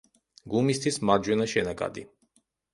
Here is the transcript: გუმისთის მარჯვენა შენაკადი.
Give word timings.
გუმისთის 0.53 0.97
მარჯვენა 1.11 1.49
შენაკადი. 1.55 2.09